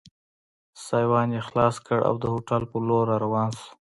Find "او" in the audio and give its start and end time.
2.09-2.15